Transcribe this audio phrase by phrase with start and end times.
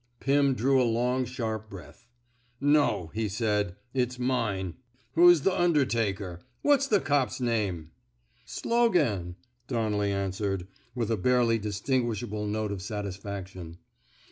[0.19, 2.07] Pim drew a long, sharp breath.
[2.59, 3.67] No," he said.
[3.67, 4.73] ^^ It 's mine.
[5.13, 6.39] Who 's th' undertaker?
[6.63, 7.91] What's the cop's name?
[8.47, 9.35] "*^ Slogan,"
[9.67, 13.77] Donnelly answered, with a barely distinguishable note of satisfaction.